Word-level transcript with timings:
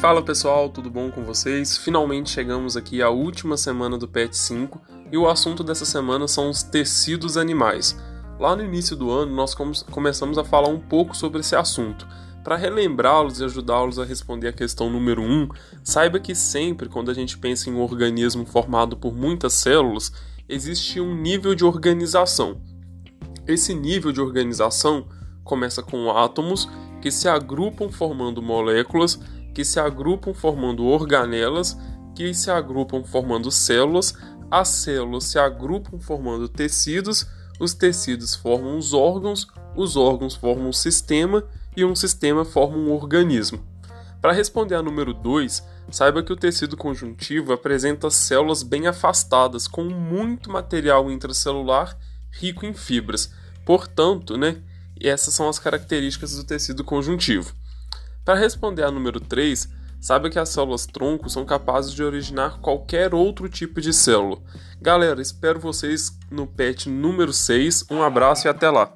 Fala 0.00 0.22
pessoal, 0.22 0.68
tudo 0.68 0.90
bom 0.90 1.10
com 1.10 1.24
vocês? 1.24 1.78
Finalmente 1.78 2.28
chegamos 2.28 2.76
aqui 2.76 3.00
à 3.00 3.08
última 3.08 3.56
semana 3.56 3.96
do 3.96 4.06
PET 4.06 4.36
5 4.36 4.78
e 5.10 5.16
o 5.16 5.26
assunto 5.26 5.64
dessa 5.64 5.86
semana 5.86 6.28
são 6.28 6.50
os 6.50 6.62
tecidos 6.62 7.38
animais. 7.38 7.98
Lá 8.38 8.54
no 8.54 8.62
início 8.62 8.94
do 8.94 9.10
ano 9.10 9.34
nós 9.34 9.54
começamos 9.54 10.36
a 10.36 10.44
falar 10.44 10.68
um 10.68 10.78
pouco 10.78 11.16
sobre 11.16 11.40
esse 11.40 11.56
assunto. 11.56 12.06
Para 12.44 12.56
relembrá-los 12.56 13.40
e 13.40 13.44
ajudá-los 13.44 13.98
a 13.98 14.04
responder 14.04 14.48
a 14.48 14.52
questão 14.52 14.90
número 14.90 15.22
1, 15.22 15.24
um, 15.24 15.48
saiba 15.82 16.20
que 16.20 16.34
sempre 16.34 16.90
quando 16.90 17.10
a 17.10 17.14
gente 17.14 17.38
pensa 17.38 17.70
em 17.70 17.72
um 17.72 17.80
organismo 17.80 18.44
formado 18.44 18.98
por 18.98 19.14
muitas 19.14 19.54
células, 19.54 20.12
existe 20.46 21.00
um 21.00 21.14
nível 21.14 21.54
de 21.54 21.64
organização. 21.64 22.60
Esse 23.48 23.74
nível 23.74 24.12
de 24.12 24.20
organização 24.20 25.08
começa 25.42 25.82
com 25.82 26.10
átomos 26.10 26.68
que 27.00 27.10
se 27.10 27.28
agrupam 27.28 27.88
formando 27.88 28.42
moléculas 28.42 29.18
que 29.56 29.64
se 29.64 29.80
agrupam 29.80 30.34
formando 30.34 30.84
organelas, 30.84 31.78
que 32.14 32.34
se 32.34 32.50
agrupam 32.50 33.02
formando 33.02 33.50
células, 33.50 34.12
as 34.50 34.68
células 34.68 35.24
se 35.24 35.38
agrupam 35.38 35.98
formando 35.98 36.46
tecidos, 36.46 37.26
os 37.58 37.72
tecidos 37.72 38.34
formam 38.34 38.76
os 38.76 38.92
órgãos, 38.92 39.46
os 39.74 39.96
órgãos 39.96 40.34
formam 40.34 40.68
um 40.68 40.72
sistema 40.74 41.42
e 41.74 41.86
um 41.86 41.96
sistema 41.96 42.44
forma 42.44 42.76
um 42.76 42.92
organismo. 42.92 43.58
Para 44.20 44.32
responder 44.32 44.74
a 44.74 44.82
número 44.82 45.14
2, 45.14 45.64
saiba 45.90 46.22
que 46.22 46.34
o 46.34 46.36
tecido 46.36 46.76
conjuntivo 46.76 47.50
apresenta 47.50 48.10
células 48.10 48.62
bem 48.62 48.86
afastadas, 48.86 49.66
com 49.66 49.84
muito 49.84 50.52
material 50.52 51.10
intracelular 51.10 51.96
rico 52.30 52.66
em 52.66 52.74
fibras. 52.74 53.32
Portanto, 53.64 54.36
né, 54.36 54.58
essas 55.00 55.32
são 55.32 55.48
as 55.48 55.58
características 55.58 56.36
do 56.36 56.44
tecido 56.44 56.84
conjuntivo. 56.84 57.54
Para 58.26 58.40
responder 58.40 58.82
a 58.82 58.90
número 58.90 59.20
3, 59.20 59.68
saiba 60.00 60.28
que 60.28 60.36
as 60.36 60.48
células 60.48 60.84
tronco 60.84 61.30
são 61.30 61.44
capazes 61.44 61.92
de 61.92 62.02
originar 62.02 62.58
qualquer 62.58 63.14
outro 63.14 63.48
tipo 63.48 63.80
de 63.80 63.92
célula. 63.92 64.38
Galera, 64.82 65.22
espero 65.22 65.60
vocês 65.60 66.18
no 66.28 66.44
PET 66.44 66.88
número 66.88 67.32
6. 67.32 67.86
Um 67.88 68.02
abraço 68.02 68.48
e 68.48 68.50
até 68.50 68.68
lá! 68.68 68.92